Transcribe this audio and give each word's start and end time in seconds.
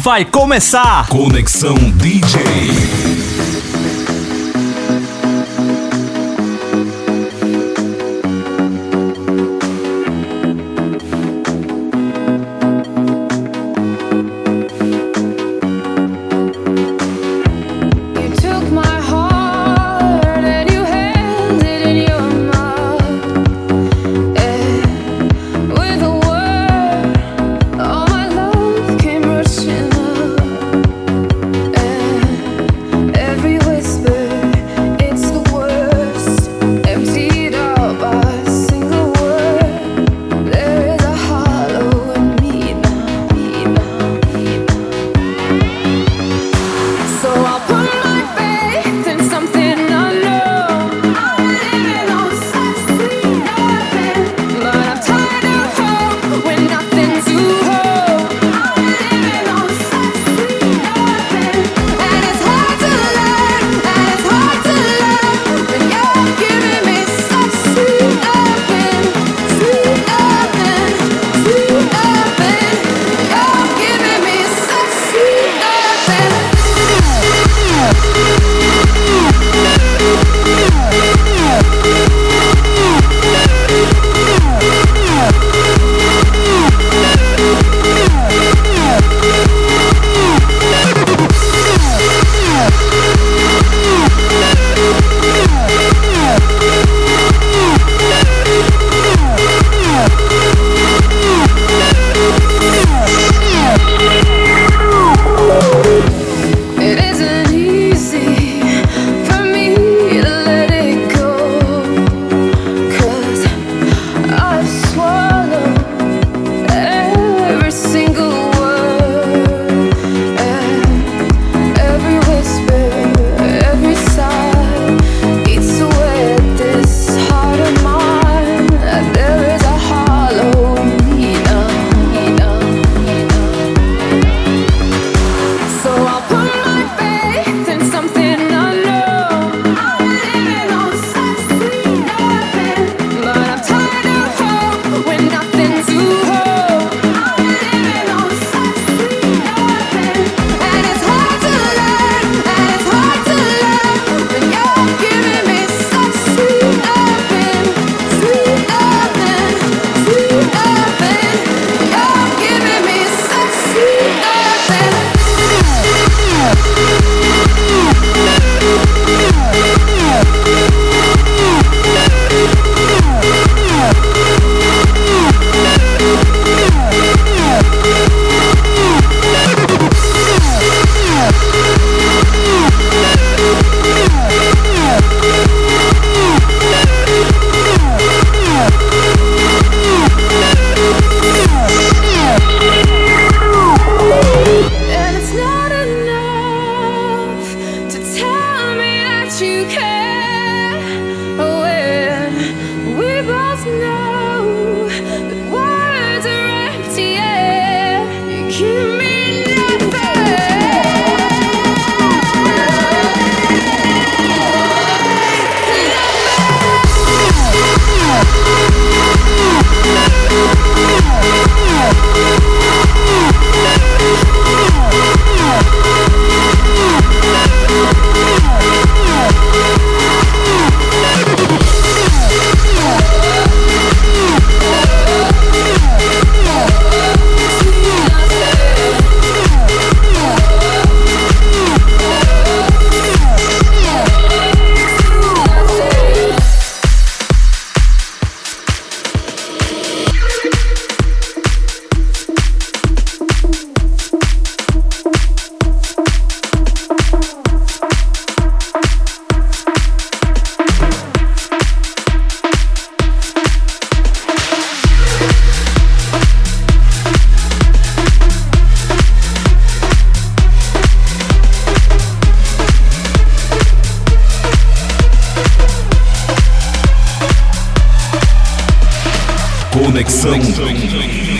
vai 0.00 0.24
começar! 0.24 1.06
Conexão 1.08 1.74
DJ. 1.74 3.29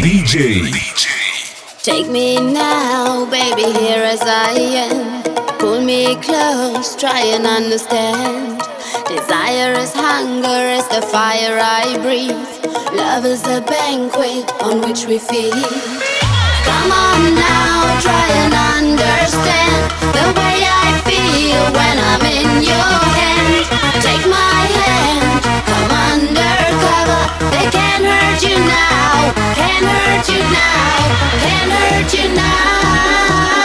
DJ. 0.00 0.62
DJ. 0.72 1.82
Take 1.82 2.08
me 2.08 2.36
now, 2.36 3.28
baby, 3.30 3.70
here 3.78 4.02
as 4.02 4.22
I 4.22 4.52
am. 4.88 5.22
Pull 5.58 5.82
me 5.82 6.16
close, 6.22 6.96
try 6.96 7.20
and 7.20 7.46
understand. 7.46 8.62
Desire 9.06 9.74
is 9.74 9.92
hunger, 9.92 10.62
is 10.72 10.88
the 10.88 11.02
fire 11.02 11.60
I 11.60 11.98
breathe. 12.00 12.48
Love 12.96 13.26
is 13.26 13.44
a 13.44 13.60
banquet 13.60 14.50
on 14.62 14.80
which 14.80 15.04
we 15.04 15.18
feed. 15.18 15.52
Come 15.52 16.90
on 16.90 17.34
now, 17.34 18.00
try 18.00 18.26
and 18.40 18.54
understand 18.80 19.84
the 20.16 20.26
way 20.40 20.64
I 20.64 20.88
feel 21.04 21.62
when 21.76 21.96
I'm 22.08 22.24
in 22.24 22.64
your 22.64 22.96
hand. 23.20 24.02
Take 24.02 24.24
my 24.30 24.64
hand. 24.80 25.29
They 27.00 27.66
can't 27.70 28.04
hurt 28.04 28.42
you 28.42 28.56
now. 28.56 29.32
Can't 29.54 29.86
hurt 29.86 30.28
you 30.28 30.38
now. 30.38 30.98
Can't 31.44 31.72
hurt 31.72 32.12
you 32.12 32.34
now. 32.34 33.59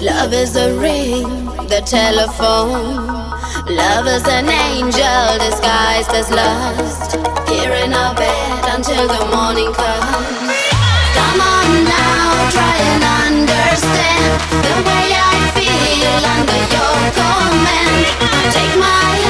Love 0.00 0.34
is 0.34 0.56
a 0.56 0.78
ring, 0.78 1.24
the 1.72 1.82
telephone. 1.86 3.06
Love 3.66 4.06
is 4.06 4.28
an 4.28 4.46
angel 4.46 5.38
disguised 5.40 6.10
as 6.12 6.30
lust. 6.30 7.16
Here 7.48 7.72
in 7.72 7.94
our 7.94 8.14
bed 8.14 8.64
until 8.76 9.08
the 9.08 9.24
morning 9.34 9.72
comes. 9.72 10.52
Come 11.16 11.40
on 11.40 11.84
now, 11.88 12.50
try 12.52 12.76
and 12.76 13.02
understand 13.24 14.36
the 14.68 14.76
way 14.84 15.16
I 15.16 15.34
feel 15.56 16.22
under 16.36 16.60
your 16.76 16.96
command. 17.16 18.04
Take 18.52 18.76
my 18.78 19.25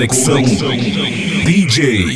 Conexão 0.00 0.42
DJ. 1.44 2.14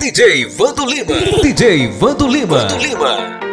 DJ 0.00 0.46
Vando 0.46 0.84
Lima. 0.84 1.40
DJ 1.40 1.86
Vando 1.86 2.26
Lima. 2.26 2.58
Vando 2.66 2.78
Lima. 2.78 3.49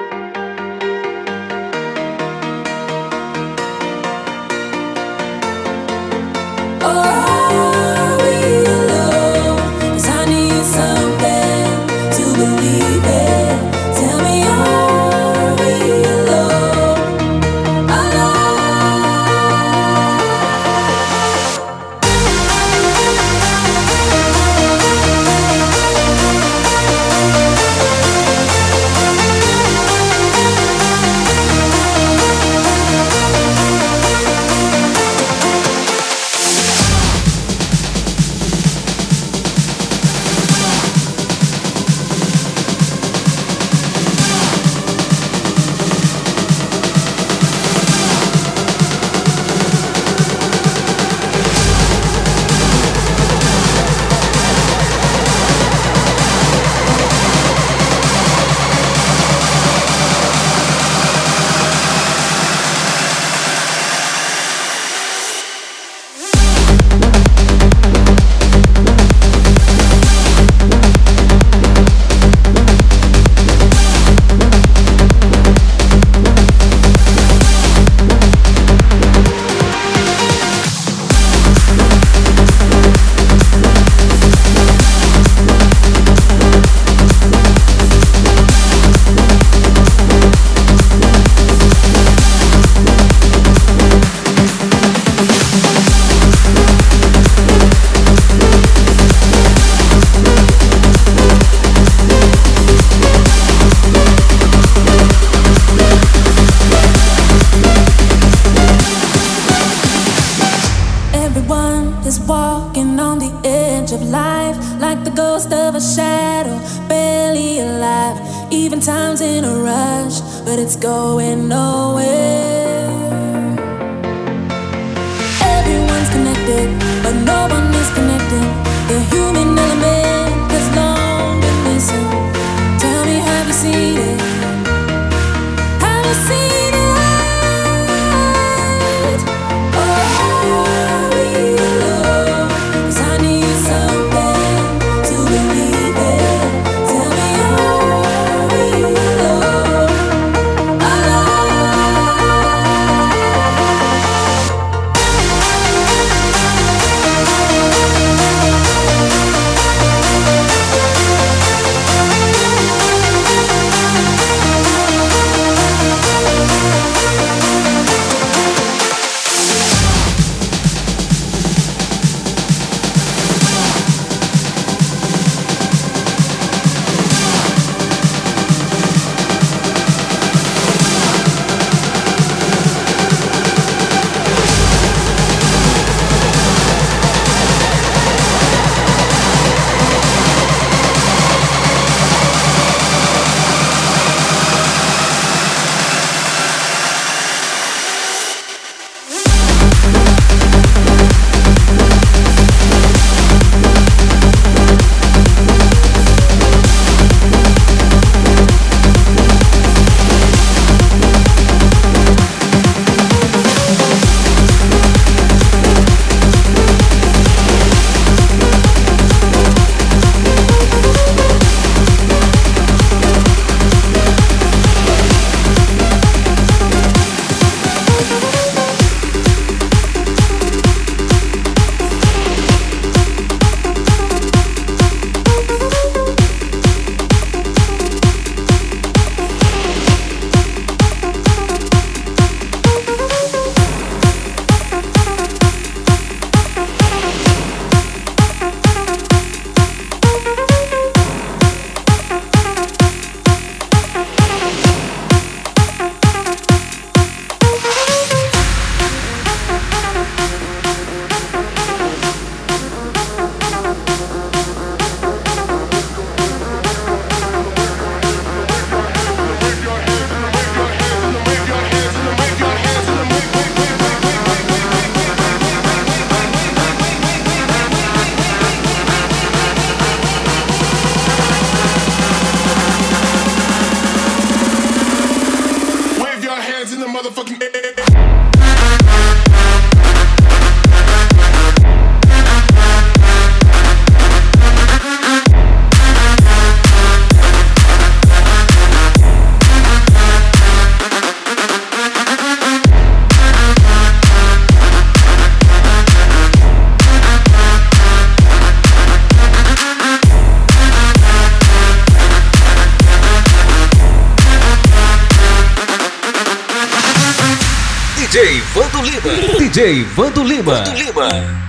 DJ 319.57 319.83
Vando 319.95 320.21
Lima. 320.21 320.54
Vando 320.54 320.71
Lima. 320.78 321.46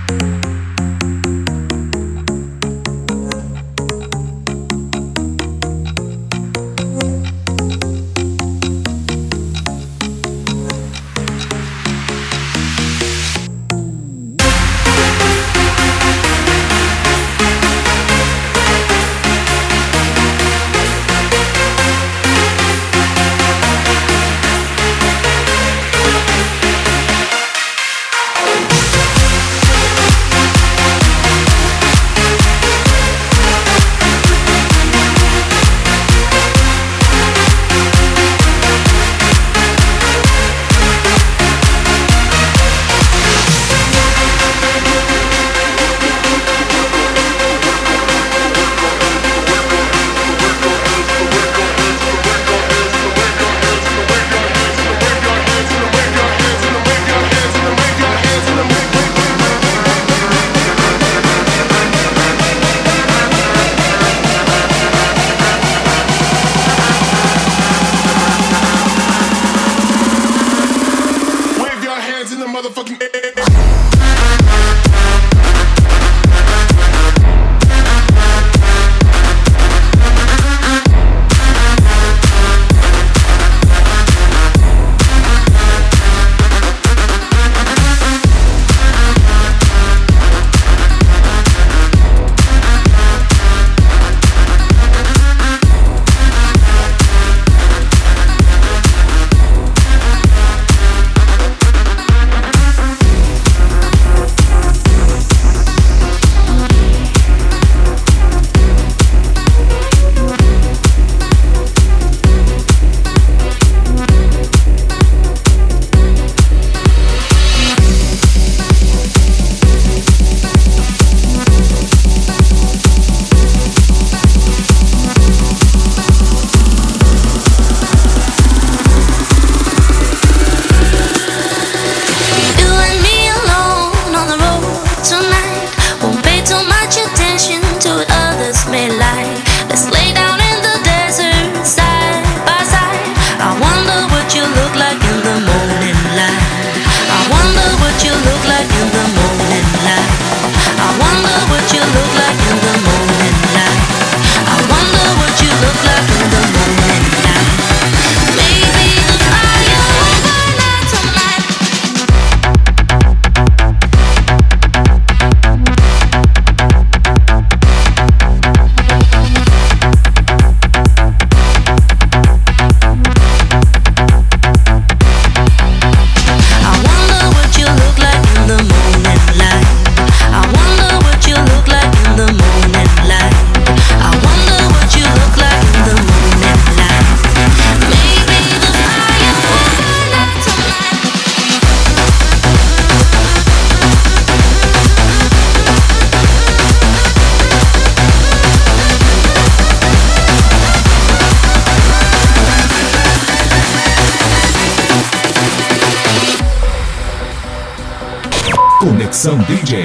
Conexão 209.19 209.37
DJ. 209.39 209.83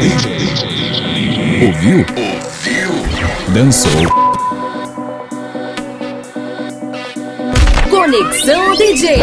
Ouviu? 1.66 2.06
Ouviu? 2.06 2.90
Dançou. 3.48 3.90
Conexão 7.90 8.76
DJ. 8.76 9.18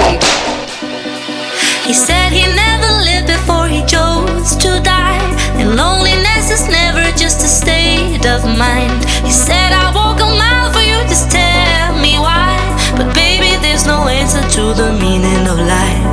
He 1.87 1.93
said 1.93 2.33
he 2.33 2.45
never 2.45 2.91
lived 3.05 3.27
before 3.27 3.69
he 3.69 3.85
chose 3.85 4.57
to 4.57 4.81
die. 4.81 5.21
And 5.57 5.77
loneliness 5.77 6.51
is 6.51 6.67
never 6.67 7.09
just 7.15 7.41
a 7.41 7.47
state 7.47 8.25
of 8.25 8.43
mind. 8.57 9.05
He 9.23 9.31
said, 9.31 9.71
I 9.71 9.93
walk 9.95 10.19
a 10.19 10.25
mile 10.25 10.73
for 10.73 10.81
you, 10.81 11.07
just 11.07 11.31
tell 11.31 11.95
me 12.01 12.19
why. 12.19 12.59
But 12.97 13.15
baby, 13.15 13.55
there's 13.61 13.87
no 13.87 14.09
answer 14.09 14.41
to 14.41 14.73
the 14.73 14.91
meaning 14.91 15.47
of 15.47 15.57
life. 15.57 16.03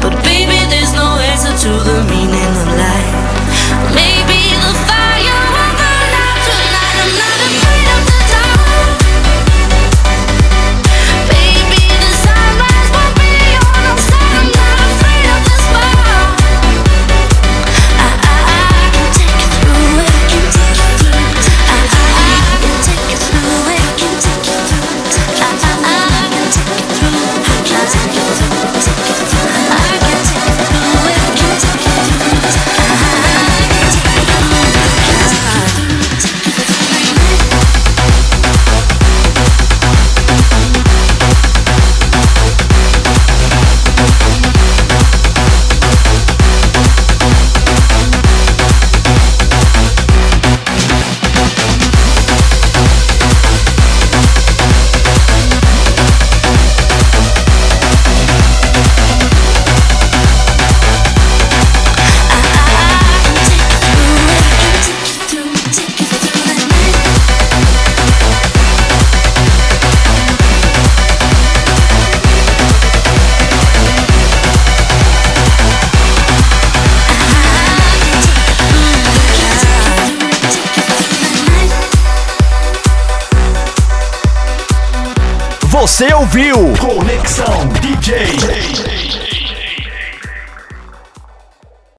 But 0.00 0.14
baby, 0.22 0.62
there's 0.70 0.94
no 0.94 1.18
answer 1.18 1.50
to 1.66 1.72
the 1.82 2.04
meaning 2.04 2.19
Você 86.00 86.14
ouviu 86.14 86.56
Conexão. 86.78 87.79